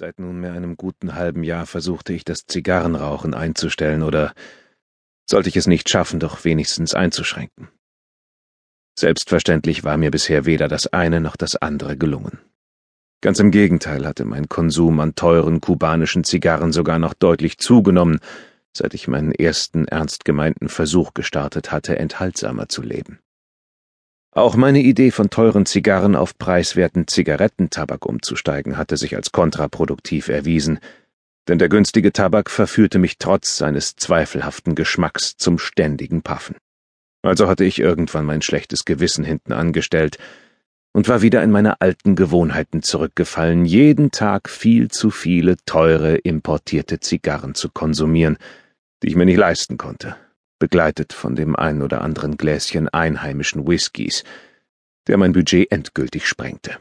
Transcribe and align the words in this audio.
Seit 0.00 0.18
nunmehr 0.18 0.54
einem 0.54 0.78
guten 0.78 1.14
halben 1.14 1.44
Jahr 1.44 1.66
versuchte 1.66 2.14
ich 2.14 2.24
das 2.24 2.46
Zigarrenrauchen 2.46 3.34
einzustellen 3.34 4.02
oder 4.02 4.32
sollte 5.28 5.50
ich 5.50 5.58
es 5.58 5.66
nicht 5.66 5.90
schaffen, 5.90 6.18
doch 6.18 6.42
wenigstens 6.42 6.94
einzuschränken. 6.94 7.68
Selbstverständlich 8.98 9.84
war 9.84 9.98
mir 9.98 10.10
bisher 10.10 10.46
weder 10.46 10.68
das 10.68 10.86
eine 10.86 11.20
noch 11.20 11.36
das 11.36 11.54
andere 11.56 11.98
gelungen. 11.98 12.38
Ganz 13.20 13.40
im 13.40 13.50
Gegenteil 13.50 14.06
hatte 14.06 14.24
mein 14.24 14.48
Konsum 14.48 15.00
an 15.00 15.16
teuren 15.16 15.60
kubanischen 15.60 16.24
Zigarren 16.24 16.72
sogar 16.72 16.98
noch 16.98 17.12
deutlich 17.12 17.58
zugenommen, 17.58 18.20
seit 18.74 18.94
ich 18.94 19.06
meinen 19.06 19.32
ersten 19.32 19.86
ernst 19.86 20.24
gemeinten 20.24 20.70
Versuch 20.70 21.12
gestartet 21.12 21.72
hatte, 21.72 21.98
enthaltsamer 21.98 22.70
zu 22.70 22.80
leben. 22.80 23.18
Auch 24.32 24.54
meine 24.54 24.80
Idee 24.80 25.10
von 25.10 25.28
teuren 25.28 25.66
Zigarren 25.66 26.14
auf 26.14 26.38
preiswerten 26.38 27.08
Zigarettentabak 27.08 28.06
umzusteigen 28.06 28.76
hatte 28.76 28.96
sich 28.96 29.16
als 29.16 29.32
kontraproduktiv 29.32 30.28
erwiesen, 30.28 30.78
denn 31.48 31.58
der 31.58 31.68
günstige 31.68 32.12
Tabak 32.12 32.48
verführte 32.48 33.00
mich 33.00 33.18
trotz 33.18 33.56
seines 33.56 33.96
zweifelhaften 33.96 34.76
Geschmacks 34.76 35.36
zum 35.36 35.58
ständigen 35.58 36.22
Paffen. 36.22 36.56
Also 37.22 37.48
hatte 37.48 37.64
ich 37.64 37.80
irgendwann 37.80 38.24
mein 38.24 38.40
schlechtes 38.40 38.84
Gewissen 38.84 39.24
hinten 39.24 39.52
angestellt 39.52 40.18
und 40.92 41.08
war 41.08 41.22
wieder 41.22 41.42
in 41.42 41.50
meine 41.50 41.80
alten 41.80 42.14
Gewohnheiten 42.14 42.84
zurückgefallen, 42.84 43.64
jeden 43.64 44.12
Tag 44.12 44.48
viel 44.48 44.92
zu 44.92 45.10
viele 45.10 45.56
teure 45.66 46.14
importierte 46.16 47.00
Zigarren 47.00 47.56
zu 47.56 47.68
konsumieren, 47.68 48.38
die 49.02 49.08
ich 49.08 49.16
mir 49.16 49.26
nicht 49.26 49.38
leisten 49.38 49.76
konnte 49.76 50.14
begleitet 50.60 51.12
von 51.12 51.34
dem 51.34 51.56
ein 51.56 51.82
oder 51.82 52.02
anderen 52.02 52.36
Gläschen 52.36 52.88
einheimischen 52.88 53.66
Whiskys, 53.66 54.22
der 55.08 55.16
mein 55.16 55.32
Budget 55.32 55.72
endgültig 55.72 56.28
sprengte. 56.28 56.78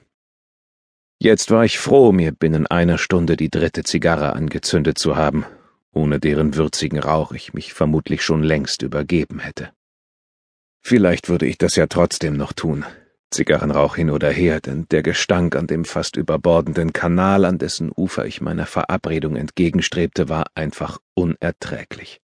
Jetzt 1.17 1.49
war 1.49 1.65
ich 1.65 1.79
froh, 1.79 2.11
mir 2.11 2.31
binnen 2.31 2.67
einer 2.67 2.99
Stunde 2.99 3.35
die 3.35 3.49
dritte 3.49 3.83
Zigarre 3.83 4.33
angezündet 4.33 4.99
zu 4.99 5.15
haben, 5.15 5.45
ohne 5.91 6.19
deren 6.19 6.55
würzigen 6.55 6.99
Rauch 6.99 7.31
ich 7.31 7.53
mich 7.53 7.73
vermutlich 7.73 8.21
schon 8.23 8.43
längst 8.43 8.83
übergeben 8.83 9.39
hätte. 9.39 9.71
Vielleicht 10.81 11.27
würde 11.27 11.47
ich 11.47 11.57
das 11.57 11.75
ja 11.75 11.87
trotzdem 11.87 12.37
noch 12.37 12.53
tun, 12.53 12.85
Zigarrenrauch 13.31 13.95
hin 13.95 14.09
oder 14.09 14.29
her, 14.29 14.59
denn 14.59 14.87
der 14.89 15.03
Gestank 15.03 15.55
an 15.55 15.67
dem 15.67 15.85
fast 15.85 16.15
überbordenden 16.15 16.93
Kanal, 16.93 17.45
an 17.45 17.57
dessen 17.57 17.91
Ufer 17.95 18.25
ich 18.25 18.41
meiner 18.41 18.65
Verabredung 18.65 19.35
entgegenstrebte, 19.35 20.29
war 20.29 20.45
einfach 20.55 20.99
unerträglich. 21.13 22.21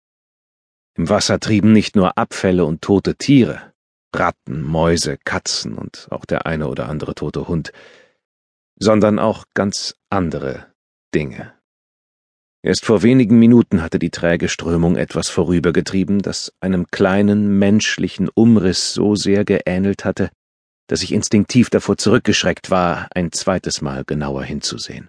Im 0.96 1.08
Wasser 1.08 1.40
trieben 1.40 1.72
nicht 1.72 1.96
nur 1.96 2.16
Abfälle 2.16 2.64
und 2.64 2.82
tote 2.82 3.16
Tiere, 3.16 3.72
Ratten, 4.14 4.62
Mäuse, 4.62 5.18
Katzen 5.24 5.76
und 5.76 6.06
auch 6.10 6.24
der 6.24 6.46
eine 6.46 6.68
oder 6.68 6.88
andere 6.88 7.14
tote 7.14 7.48
Hund, 7.48 7.72
sondern 8.78 9.18
auch 9.18 9.44
ganz 9.54 9.96
andere 10.10 10.72
Dinge. 11.14 11.52
Erst 12.62 12.86
vor 12.86 13.02
wenigen 13.02 13.38
Minuten 13.38 13.82
hatte 13.82 13.98
die 13.98 14.10
träge 14.10 14.48
Strömung 14.48 14.96
etwas 14.96 15.28
vorübergetrieben, 15.28 16.20
das 16.20 16.52
einem 16.60 16.86
kleinen 16.86 17.58
menschlichen 17.58 18.30
Umriss 18.32 18.94
so 18.94 19.16
sehr 19.16 19.44
geähnelt 19.44 20.04
hatte, 20.04 20.30
dass 20.86 21.02
ich 21.02 21.12
instinktiv 21.12 21.68
davor 21.68 21.98
zurückgeschreckt 21.98 22.70
war, 22.70 23.08
ein 23.14 23.32
zweites 23.32 23.82
Mal 23.82 24.04
genauer 24.04 24.44
hinzusehen. 24.44 25.08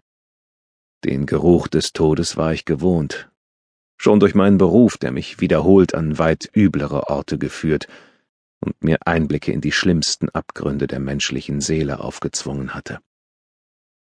Den 1.05 1.25
Geruch 1.25 1.67
des 1.67 1.93
Todes 1.93 2.35
war 2.35 2.51
ich 2.53 2.65
gewohnt, 2.65 3.29
schon 3.97 4.19
durch 4.19 4.35
meinen 4.35 4.57
Beruf, 4.57 4.97
der 4.97 5.11
mich 5.11 5.39
wiederholt 5.39 5.95
an 5.95 6.17
weit 6.17 6.49
üblere 6.55 7.09
Orte 7.09 7.37
geführt 7.37 7.87
und 8.59 8.83
mir 8.83 8.97
Einblicke 9.05 9.51
in 9.51 9.61
die 9.61 9.71
schlimmsten 9.71 10.29
Abgründe 10.29 10.87
der 10.87 10.99
menschlichen 10.99 11.61
Seele 11.61 11.99
aufgezwungen 11.99 12.73
hatte. 12.73 12.99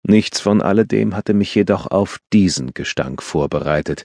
Nichts 0.04 0.40
von 0.40 0.62
alledem 0.62 1.14
hatte 1.14 1.34
mich 1.34 1.54
jedoch 1.54 1.86
auf 1.86 2.18
diesen 2.32 2.74
Gestank 2.74 3.22
vorbereitet, 3.22 4.04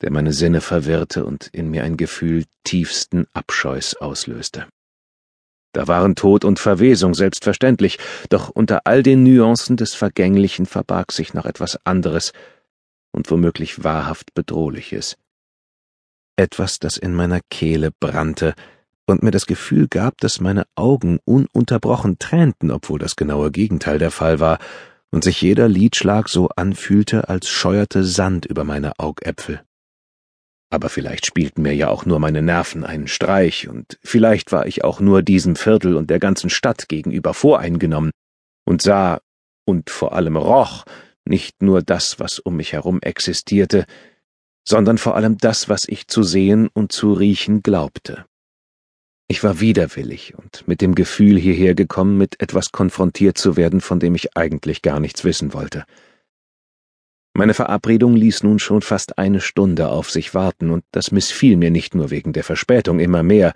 der 0.00 0.10
meine 0.10 0.32
Sinne 0.32 0.60
verwirrte 0.60 1.24
und 1.24 1.48
in 1.52 1.70
mir 1.70 1.84
ein 1.84 1.96
Gefühl 1.96 2.44
tiefsten 2.64 3.26
Abscheus 3.34 3.94
auslöste. 3.94 4.66
Da 5.72 5.86
waren 5.86 6.14
Tod 6.14 6.44
und 6.44 6.58
Verwesung 6.58 7.12
selbstverständlich, 7.14 7.98
doch 8.30 8.48
unter 8.48 8.86
all 8.86 9.02
den 9.02 9.22
Nuancen 9.22 9.76
des 9.76 9.94
Vergänglichen 9.94 10.64
verbarg 10.64 11.12
sich 11.12 11.34
noch 11.34 11.44
etwas 11.44 11.78
anderes, 11.84 12.32
und 13.18 13.32
womöglich 13.32 13.82
wahrhaft 13.82 14.32
Bedrohliches. 14.34 15.16
Etwas, 16.36 16.78
das 16.78 16.96
in 16.96 17.14
meiner 17.14 17.40
Kehle 17.50 17.90
brannte 17.90 18.54
und 19.08 19.24
mir 19.24 19.32
das 19.32 19.46
Gefühl 19.46 19.88
gab, 19.88 20.18
dass 20.18 20.40
meine 20.40 20.66
Augen 20.76 21.18
ununterbrochen 21.24 22.20
tränten, 22.20 22.70
obwohl 22.70 23.00
das 23.00 23.16
genaue 23.16 23.50
Gegenteil 23.50 23.98
der 23.98 24.12
Fall 24.12 24.38
war, 24.38 24.60
und 25.10 25.24
sich 25.24 25.42
jeder 25.42 25.66
Lidschlag 25.66 26.28
so 26.28 26.48
anfühlte, 26.54 27.28
als 27.28 27.48
scheuerte 27.48 28.04
Sand 28.04 28.46
über 28.46 28.62
meine 28.62 28.92
Augäpfel. 29.00 29.62
Aber 30.70 30.88
vielleicht 30.88 31.26
spielten 31.26 31.62
mir 31.62 31.74
ja 31.74 31.88
auch 31.88 32.06
nur 32.06 32.20
meine 32.20 32.40
Nerven 32.40 32.84
einen 32.84 33.08
Streich, 33.08 33.68
und 33.68 33.98
vielleicht 34.04 34.52
war 34.52 34.66
ich 34.68 34.84
auch 34.84 35.00
nur 35.00 35.22
diesem 35.22 35.56
Viertel 35.56 35.96
und 35.96 36.08
der 36.08 36.20
ganzen 36.20 36.50
Stadt 36.50 36.88
gegenüber 36.88 37.34
voreingenommen 37.34 38.12
und 38.64 38.80
sah 38.80 39.18
und 39.66 39.90
vor 39.90 40.12
allem 40.12 40.36
roch 40.36 40.84
nicht 41.28 41.62
nur 41.62 41.82
das, 41.82 42.18
was 42.18 42.38
um 42.38 42.56
mich 42.56 42.72
herum 42.72 43.00
existierte, 43.02 43.86
sondern 44.66 44.98
vor 44.98 45.16
allem 45.16 45.38
das, 45.38 45.68
was 45.68 45.86
ich 45.88 46.08
zu 46.08 46.22
sehen 46.22 46.68
und 46.72 46.92
zu 46.92 47.12
riechen 47.12 47.62
glaubte. 47.62 48.26
Ich 49.30 49.44
war 49.44 49.60
widerwillig 49.60 50.34
und 50.36 50.66
mit 50.66 50.80
dem 50.80 50.94
Gefühl 50.94 51.38
hierher 51.38 51.74
gekommen, 51.74 52.16
mit 52.16 52.40
etwas 52.40 52.72
konfrontiert 52.72 53.36
zu 53.36 53.56
werden, 53.56 53.80
von 53.82 54.00
dem 54.00 54.14
ich 54.14 54.36
eigentlich 54.36 54.80
gar 54.80 55.00
nichts 55.00 55.22
wissen 55.24 55.52
wollte. 55.52 55.84
Meine 57.34 57.54
Verabredung 57.54 58.16
ließ 58.16 58.42
nun 58.42 58.58
schon 58.58 58.82
fast 58.82 59.18
eine 59.18 59.40
Stunde 59.40 59.88
auf 59.88 60.10
sich 60.10 60.34
warten, 60.34 60.70
und 60.70 60.84
das 60.92 61.12
missfiel 61.12 61.56
mir 61.56 61.70
nicht 61.70 61.94
nur 61.94 62.10
wegen 62.10 62.32
der 62.32 62.42
Verspätung 62.42 63.00
immer 63.00 63.22
mehr. 63.22 63.52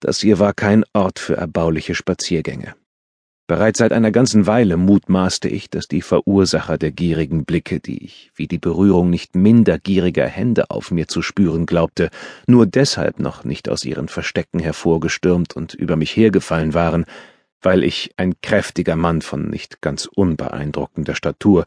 Das 0.00 0.20
hier 0.20 0.38
war 0.38 0.54
kein 0.54 0.84
Ort 0.94 1.18
für 1.18 1.36
erbauliche 1.36 1.94
Spaziergänge. 1.94 2.74
Bereits 3.50 3.80
seit 3.80 3.92
einer 3.92 4.12
ganzen 4.12 4.46
Weile 4.46 4.76
mutmaßte 4.76 5.48
ich, 5.48 5.68
dass 5.70 5.88
die 5.88 6.02
Verursacher 6.02 6.78
der 6.78 6.92
gierigen 6.92 7.44
Blicke, 7.44 7.80
die 7.80 8.04
ich 8.04 8.30
wie 8.36 8.46
die 8.46 8.58
Berührung 8.58 9.10
nicht 9.10 9.34
minder 9.34 9.76
gieriger 9.76 10.28
Hände 10.28 10.70
auf 10.70 10.92
mir 10.92 11.08
zu 11.08 11.20
spüren 11.20 11.66
glaubte, 11.66 12.10
nur 12.46 12.66
deshalb 12.66 13.18
noch 13.18 13.42
nicht 13.42 13.68
aus 13.68 13.84
ihren 13.84 14.06
Verstecken 14.06 14.60
hervorgestürmt 14.60 15.56
und 15.56 15.74
über 15.74 15.96
mich 15.96 16.14
hergefallen 16.14 16.74
waren, 16.74 17.06
weil 17.60 17.82
ich 17.82 18.12
ein 18.16 18.34
kräftiger 18.40 18.94
Mann 18.94 19.20
von 19.20 19.50
nicht 19.50 19.80
ganz 19.80 20.04
unbeeindruckender 20.06 21.16
Statur 21.16 21.64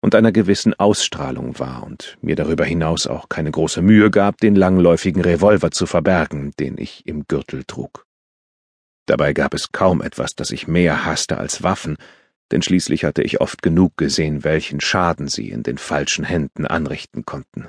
und 0.00 0.16
einer 0.16 0.32
gewissen 0.32 0.74
Ausstrahlung 0.74 1.56
war 1.60 1.84
und 1.84 2.18
mir 2.20 2.34
darüber 2.34 2.64
hinaus 2.64 3.06
auch 3.06 3.28
keine 3.28 3.52
große 3.52 3.80
Mühe 3.80 4.10
gab, 4.10 4.38
den 4.38 4.56
langläufigen 4.56 5.22
Revolver 5.22 5.70
zu 5.70 5.86
verbergen, 5.86 6.50
den 6.58 6.78
ich 6.78 7.06
im 7.06 7.28
Gürtel 7.28 7.62
trug. 7.62 8.06
Dabei 9.06 9.32
gab 9.32 9.54
es 9.54 9.72
kaum 9.72 10.00
etwas, 10.00 10.34
das 10.34 10.50
ich 10.50 10.68
mehr 10.68 11.04
hasste 11.04 11.38
als 11.38 11.62
Waffen, 11.62 11.96
denn 12.50 12.62
schließlich 12.62 13.04
hatte 13.04 13.22
ich 13.22 13.40
oft 13.40 13.62
genug 13.62 13.96
gesehen, 13.96 14.44
welchen 14.44 14.80
Schaden 14.80 15.28
sie 15.28 15.50
in 15.50 15.62
den 15.62 15.78
falschen 15.78 16.24
Händen 16.24 16.66
anrichten 16.66 17.24
konnten. 17.24 17.68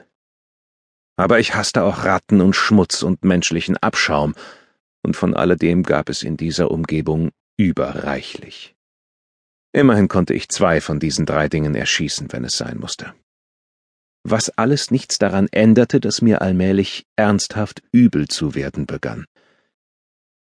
Aber 1.16 1.40
ich 1.40 1.56
hasste 1.56 1.84
auch 1.84 2.04
Ratten 2.04 2.42
und 2.42 2.56
Schmutz 2.56 3.02
und 3.04 3.24
menschlichen 3.24 3.78
Abschaum, 3.78 4.36
und 5.04 5.16
von 5.18 5.34
alledem 5.34 5.84
gab 5.84 6.10
es 6.10 6.24
in 6.24 6.38
dieser 6.38 6.72
Umgebung 6.72 7.32
überreichlich. 7.58 8.76
Immerhin 9.74 10.08
konnte 10.08 10.34
ich 10.34 10.50
zwei 10.50 10.82
von 10.82 11.00
diesen 11.00 11.26
drei 11.26 11.50
Dingen 11.50 11.76
erschießen, 11.76 12.32
wenn 12.32 12.46
es 12.46 12.58
sein 12.58 12.78
musste. 12.78 13.14
Was 14.24 14.50
alles 14.52 14.92
nichts 14.92 15.18
daran 15.18 15.48
änderte, 15.52 16.00
dass 16.00 16.22
mir 16.22 16.42
allmählich 16.42 17.06
ernsthaft 17.16 17.82
übel 17.92 18.28
zu 18.28 18.56
werden 18.56 18.86
begann. 18.86 19.26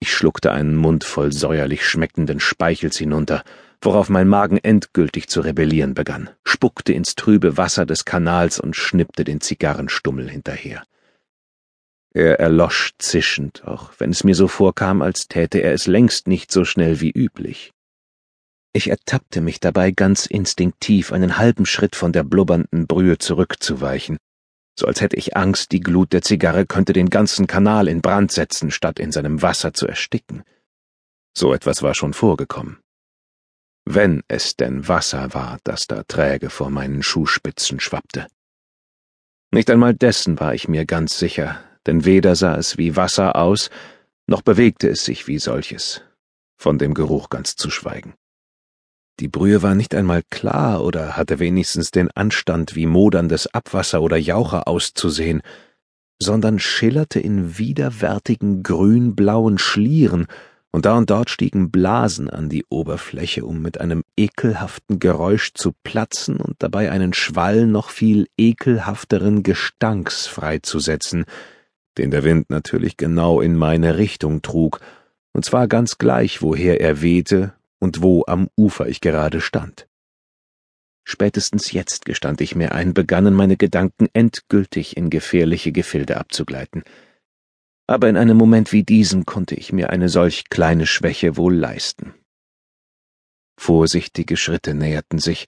Ich 0.03 0.11
schluckte 0.15 0.51
einen 0.51 0.75
Mund 0.75 1.03
voll 1.03 1.31
säuerlich 1.31 1.87
schmeckenden 1.87 2.39
Speichels 2.39 2.97
hinunter, 2.97 3.43
worauf 3.81 4.09
mein 4.09 4.27
Magen 4.27 4.57
endgültig 4.57 5.29
zu 5.29 5.41
rebellieren 5.41 5.93
begann, 5.93 6.31
spuckte 6.43 6.91
ins 6.91 7.13
trübe 7.13 7.55
Wasser 7.55 7.85
des 7.85 8.03
Kanals 8.03 8.59
und 8.59 8.75
schnippte 8.75 9.23
den 9.23 9.41
Zigarrenstummel 9.41 10.27
hinterher. 10.27 10.83
Er 12.15 12.39
erlosch 12.39 12.93
zischend, 12.97 13.63
auch 13.63 13.91
wenn 13.99 14.09
es 14.09 14.23
mir 14.23 14.33
so 14.33 14.47
vorkam, 14.47 15.03
als 15.03 15.27
täte 15.27 15.59
er 15.59 15.71
es 15.71 15.85
längst 15.85 16.27
nicht 16.27 16.51
so 16.51 16.65
schnell 16.65 16.99
wie 16.99 17.11
üblich. 17.11 17.71
Ich 18.73 18.89
ertappte 18.89 19.39
mich 19.39 19.59
dabei 19.59 19.91
ganz 19.91 20.25
instinktiv, 20.25 21.11
einen 21.11 21.37
halben 21.37 21.67
Schritt 21.67 21.95
von 21.95 22.11
der 22.11 22.23
blubbernden 22.23 22.87
Brühe 22.87 23.19
zurückzuweichen, 23.19 24.17
so 24.81 24.87
als 24.87 24.99
hätte 24.99 25.15
ich 25.15 25.37
Angst, 25.37 25.73
die 25.73 25.79
Glut 25.79 26.11
der 26.11 26.23
Zigarre 26.23 26.65
könnte 26.65 26.91
den 26.91 27.11
ganzen 27.11 27.45
Kanal 27.45 27.87
in 27.87 28.01
Brand 28.01 28.31
setzen, 28.31 28.71
statt 28.71 28.99
in 28.99 29.11
seinem 29.11 29.43
Wasser 29.43 29.73
zu 29.73 29.87
ersticken. 29.87 30.43
So 31.37 31.53
etwas 31.53 31.83
war 31.83 31.93
schon 31.93 32.13
vorgekommen. 32.13 32.79
Wenn 33.85 34.23
es 34.27 34.55
denn 34.55 34.87
Wasser 34.87 35.35
war, 35.35 35.59
das 35.63 35.85
da 35.85 36.01
träge 36.01 36.49
vor 36.49 36.71
meinen 36.71 37.03
Schuhspitzen 37.03 37.79
schwappte. 37.79 38.25
Nicht 39.51 39.69
einmal 39.69 39.93
dessen 39.93 40.39
war 40.39 40.55
ich 40.55 40.67
mir 40.67 40.85
ganz 40.85 41.19
sicher, 41.19 41.63
denn 41.85 42.03
weder 42.03 42.35
sah 42.35 42.55
es 42.55 42.79
wie 42.79 42.95
Wasser 42.95 43.35
aus, 43.35 43.69
noch 44.25 44.41
bewegte 44.41 44.89
es 44.89 45.05
sich 45.05 45.27
wie 45.27 45.37
solches, 45.37 46.01
von 46.57 46.79
dem 46.79 46.95
Geruch 46.95 47.29
ganz 47.29 47.55
zu 47.55 47.69
schweigen. 47.69 48.15
Die 49.21 49.27
Brühe 49.27 49.61
war 49.61 49.75
nicht 49.75 49.93
einmal 49.93 50.23
klar 50.31 50.83
oder 50.83 51.15
hatte 51.15 51.37
wenigstens 51.37 51.91
den 51.91 52.09
Anstand, 52.09 52.75
wie 52.75 52.87
moderndes 52.87 53.45
Abwasser 53.53 54.01
oder 54.01 54.17
Jaucher 54.17 54.67
auszusehen, 54.67 55.43
sondern 56.19 56.57
schillerte 56.57 57.19
in 57.19 57.59
widerwärtigen 57.59 58.63
grünblauen 58.63 59.59
Schlieren, 59.59 60.25
und 60.71 60.85
da 60.85 60.97
und 60.97 61.11
dort 61.11 61.29
stiegen 61.29 61.69
Blasen 61.69 62.31
an 62.31 62.49
die 62.49 62.65
Oberfläche, 62.69 63.45
um 63.45 63.61
mit 63.61 63.79
einem 63.79 64.03
ekelhaften 64.17 64.97
Geräusch 64.97 65.53
zu 65.53 65.71
platzen 65.83 66.37
und 66.37 66.55
dabei 66.57 66.89
einen 66.89 67.13
Schwall 67.13 67.67
noch 67.67 67.91
viel 67.91 68.27
ekelhafteren 68.39 69.43
Gestanks 69.43 70.25
freizusetzen, 70.25 71.25
den 71.99 72.09
der 72.09 72.23
Wind 72.23 72.49
natürlich 72.49 72.97
genau 72.97 73.39
in 73.39 73.55
meine 73.55 73.99
Richtung 73.99 74.41
trug, 74.41 74.79
und 75.31 75.45
zwar 75.45 75.67
ganz 75.67 75.99
gleich, 75.99 76.41
woher 76.41 76.81
er 76.81 77.03
wehte 77.03 77.53
und 77.81 78.01
wo 78.01 78.23
am 78.27 78.49
Ufer 78.55 78.87
ich 78.87 79.01
gerade 79.01 79.41
stand. 79.41 79.87
Spätestens 81.03 81.71
jetzt 81.71 82.05
gestand 82.05 82.39
ich 82.41 82.55
mir 82.55 82.73
ein, 82.73 82.93
begannen 82.93 83.33
meine 83.33 83.57
Gedanken 83.57 84.07
endgültig 84.13 84.95
in 84.95 85.09
gefährliche 85.09 85.71
Gefilde 85.71 86.17
abzugleiten. 86.17 86.83
Aber 87.87 88.07
in 88.07 88.17
einem 88.17 88.37
Moment 88.37 88.71
wie 88.71 88.83
diesem 88.83 89.25
konnte 89.25 89.55
ich 89.55 89.73
mir 89.73 89.89
eine 89.89 90.09
solch 90.09 90.49
kleine 90.49 90.85
Schwäche 90.85 91.35
wohl 91.37 91.55
leisten. 91.55 92.13
Vorsichtige 93.59 94.37
Schritte 94.37 94.73
näherten 94.73 95.19
sich, 95.19 95.47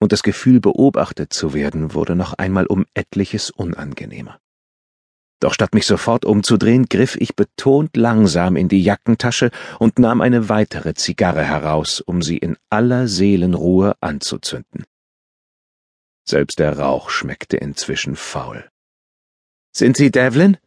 und 0.00 0.12
das 0.12 0.22
Gefühl, 0.22 0.60
beobachtet 0.60 1.32
zu 1.32 1.54
werden, 1.54 1.94
wurde 1.94 2.14
noch 2.14 2.34
einmal 2.34 2.66
um 2.66 2.86
etliches 2.94 3.50
unangenehmer. 3.50 4.40
Doch 5.40 5.54
statt 5.54 5.74
mich 5.74 5.86
sofort 5.86 6.24
umzudrehen, 6.24 6.86
griff 6.86 7.16
ich 7.16 7.36
betont 7.36 7.96
langsam 7.96 8.56
in 8.56 8.68
die 8.68 8.82
Jackentasche 8.82 9.50
und 9.78 9.98
nahm 9.98 10.20
eine 10.20 10.48
weitere 10.48 10.94
Zigarre 10.94 11.44
heraus, 11.44 12.00
um 12.00 12.22
sie 12.22 12.38
in 12.38 12.56
aller 12.70 13.06
Seelenruhe 13.06 13.96
anzuzünden. 14.00 14.84
Selbst 16.24 16.58
der 16.58 16.78
Rauch 16.78 17.10
schmeckte 17.10 17.56
inzwischen 17.56 18.16
faul. 18.16 18.68
Sind 19.72 19.96
Sie 19.96 20.10
Devlin? 20.10 20.58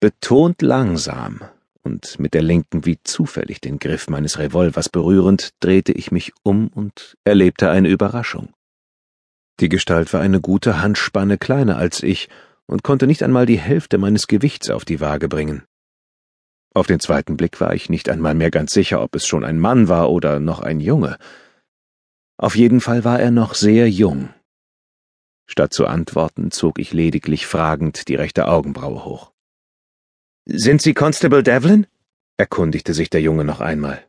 Betont 0.00 0.62
langsam 0.62 1.40
und 1.82 2.18
mit 2.18 2.34
der 2.34 2.42
linken 2.42 2.86
wie 2.86 2.98
zufällig 3.02 3.60
den 3.60 3.78
Griff 3.78 4.08
meines 4.08 4.38
Revolvers 4.38 4.88
berührend, 4.88 5.50
drehte 5.60 5.92
ich 5.92 6.12
mich 6.12 6.32
um 6.42 6.68
und 6.68 7.16
erlebte 7.24 7.70
eine 7.70 7.88
Überraschung. 7.88 8.52
Die 9.60 9.68
Gestalt 9.68 10.12
war 10.12 10.20
eine 10.20 10.40
gute 10.40 10.80
Handspanne 10.80 11.38
kleiner 11.38 11.76
als 11.76 12.02
ich 12.02 12.28
und 12.68 12.84
konnte 12.84 13.06
nicht 13.06 13.22
einmal 13.22 13.46
die 13.46 13.58
Hälfte 13.58 13.98
meines 13.98 14.28
Gewichts 14.28 14.70
auf 14.70 14.84
die 14.84 15.00
Waage 15.00 15.28
bringen. 15.28 15.64
Auf 16.74 16.86
den 16.86 17.00
zweiten 17.00 17.36
Blick 17.36 17.60
war 17.60 17.74
ich 17.74 17.88
nicht 17.88 18.08
einmal 18.08 18.34
mehr 18.34 18.50
ganz 18.50 18.72
sicher, 18.72 19.02
ob 19.02 19.16
es 19.16 19.26
schon 19.26 19.42
ein 19.42 19.58
Mann 19.58 19.88
war 19.88 20.10
oder 20.10 20.38
noch 20.38 20.60
ein 20.60 20.78
Junge. 20.78 21.18
Auf 22.36 22.54
jeden 22.54 22.80
Fall 22.80 23.04
war 23.04 23.18
er 23.18 23.30
noch 23.30 23.54
sehr 23.54 23.90
jung. 23.90 24.28
Statt 25.46 25.72
zu 25.72 25.86
antworten, 25.86 26.50
zog 26.50 26.78
ich 26.78 26.92
lediglich 26.92 27.46
fragend 27.46 28.06
die 28.08 28.14
rechte 28.14 28.46
Augenbraue 28.46 29.04
hoch. 29.04 29.32
Sind 30.44 30.82
Sie 30.82 30.94
Constable 30.94 31.42
Devlin? 31.42 31.86
erkundigte 32.36 32.94
sich 32.94 33.10
der 33.10 33.22
Junge 33.22 33.44
noch 33.44 33.60
einmal. 33.60 34.04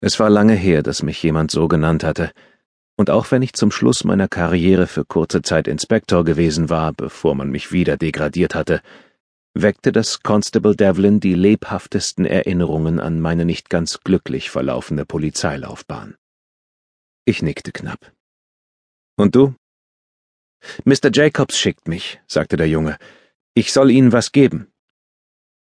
Es 0.00 0.18
war 0.18 0.30
lange 0.30 0.54
her, 0.54 0.82
dass 0.82 1.02
mich 1.02 1.22
jemand 1.22 1.50
so 1.50 1.68
genannt 1.68 2.04
hatte, 2.04 2.32
und 3.00 3.08
auch 3.08 3.30
wenn 3.30 3.40
ich 3.40 3.54
zum 3.54 3.70
Schluss 3.70 4.04
meiner 4.04 4.28
Karriere 4.28 4.86
für 4.86 5.06
kurze 5.06 5.40
Zeit 5.40 5.66
Inspektor 5.68 6.22
gewesen 6.22 6.68
war, 6.68 6.92
bevor 6.92 7.34
man 7.34 7.48
mich 7.48 7.72
wieder 7.72 7.96
degradiert 7.96 8.54
hatte, 8.54 8.82
weckte 9.54 9.90
das 9.90 10.22
Constable 10.22 10.76
Devlin 10.76 11.18
die 11.18 11.32
lebhaftesten 11.32 12.26
Erinnerungen 12.26 13.00
an 13.00 13.18
meine 13.18 13.46
nicht 13.46 13.70
ganz 13.70 14.00
glücklich 14.00 14.50
verlaufende 14.50 15.06
Polizeilaufbahn. 15.06 16.14
Ich 17.24 17.40
nickte 17.40 17.72
knapp. 17.72 18.12
Und 19.16 19.34
du? 19.34 19.54
Mr. 20.84 21.08
Jacobs 21.10 21.58
schickt 21.58 21.88
mich, 21.88 22.20
sagte 22.26 22.58
der 22.58 22.68
Junge. 22.68 22.98
Ich 23.54 23.72
soll 23.72 23.90
Ihnen 23.90 24.12
was 24.12 24.30
geben. 24.30 24.70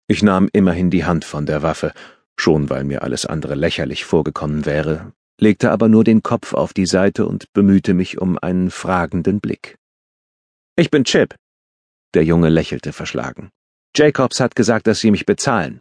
Ich 0.08 0.24
nahm 0.24 0.48
immerhin 0.52 0.90
die 0.90 1.04
Hand 1.04 1.24
von 1.24 1.46
der 1.46 1.62
Waffe, 1.62 1.92
schon 2.36 2.70
weil 2.70 2.82
mir 2.82 3.02
alles 3.02 3.24
andere 3.24 3.54
lächerlich 3.54 4.04
vorgekommen 4.04 4.66
wäre, 4.66 5.12
legte 5.40 5.70
aber 5.70 5.88
nur 5.88 6.04
den 6.04 6.22
Kopf 6.22 6.52
auf 6.52 6.72
die 6.72 6.86
Seite 6.86 7.26
und 7.26 7.52
bemühte 7.52 7.94
mich 7.94 8.18
um 8.18 8.38
einen 8.38 8.70
fragenden 8.70 9.40
Blick. 9.40 9.78
Ich 10.76 10.90
bin 10.90 11.04
Chip. 11.04 11.34
Der 12.14 12.24
Junge 12.24 12.48
lächelte 12.48 12.92
verschlagen. 12.92 13.50
Jacobs 13.96 14.40
hat 14.40 14.54
gesagt, 14.54 14.86
dass 14.86 15.00
Sie 15.00 15.10
mich 15.10 15.26
bezahlen. 15.26 15.80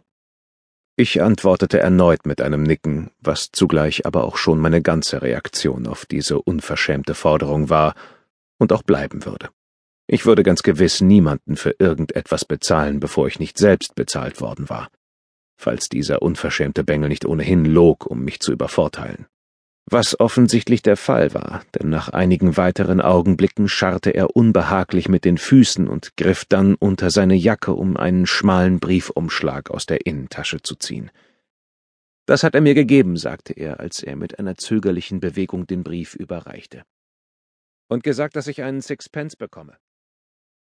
Ich 0.96 1.22
antwortete 1.22 1.78
erneut 1.78 2.26
mit 2.26 2.40
einem 2.40 2.62
Nicken, 2.62 3.10
was 3.20 3.50
zugleich 3.52 4.06
aber 4.06 4.24
auch 4.24 4.36
schon 4.36 4.58
meine 4.58 4.82
ganze 4.82 5.22
Reaktion 5.22 5.86
auf 5.86 6.06
diese 6.06 6.40
unverschämte 6.40 7.14
Forderung 7.14 7.70
war 7.70 7.94
und 8.58 8.72
auch 8.72 8.82
bleiben 8.82 9.24
würde. 9.24 9.50
Ich 10.06 10.26
würde 10.26 10.42
ganz 10.42 10.62
gewiss 10.62 11.00
niemanden 11.00 11.56
für 11.56 11.74
irgendetwas 11.78 12.44
bezahlen, 12.44 12.98
bevor 13.00 13.28
ich 13.28 13.38
nicht 13.38 13.58
selbst 13.58 13.94
bezahlt 13.94 14.40
worden 14.40 14.68
war, 14.68 14.90
falls 15.56 15.88
dieser 15.88 16.20
unverschämte 16.22 16.82
Bengel 16.82 17.08
nicht 17.08 17.24
ohnehin 17.24 17.64
log, 17.64 18.06
um 18.06 18.24
mich 18.24 18.40
zu 18.40 18.52
übervorteilen 18.52 19.26
was 19.92 20.18
offensichtlich 20.18 20.82
der 20.82 20.96
Fall 20.96 21.34
war, 21.34 21.62
denn 21.74 21.90
nach 21.90 22.08
einigen 22.08 22.56
weiteren 22.56 23.00
Augenblicken 23.00 23.68
scharrte 23.68 24.10
er 24.10 24.36
unbehaglich 24.36 25.08
mit 25.08 25.24
den 25.24 25.38
Füßen 25.38 25.88
und 25.88 26.16
griff 26.16 26.44
dann 26.44 26.74
unter 26.74 27.10
seine 27.10 27.34
Jacke, 27.34 27.72
um 27.72 27.96
einen 27.96 28.26
schmalen 28.26 28.80
Briefumschlag 28.80 29.70
aus 29.70 29.86
der 29.86 30.06
Innentasche 30.06 30.62
zu 30.62 30.76
ziehen. 30.76 31.10
Das 32.26 32.44
hat 32.44 32.54
er 32.54 32.60
mir 32.60 32.74
gegeben, 32.74 33.16
sagte 33.16 33.52
er, 33.52 33.80
als 33.80 34.02
er 34.02 34.14
mit 34.14 34.38
einer 34.38 34.56
zögerlichen 34.56 35.18
Bewegung 35.18 35.66
den 35.66 35.82
Brief 35.82 36.14
überreichte. 36.14 36.84
Und 37.88 38.04
gesagt, 38.04 38.36
dass 38.36 38.46
ich 38.46 38.62
einen 38.62 38.82
Sixpence 38.82 39.34
bekomme. 39.34 39.76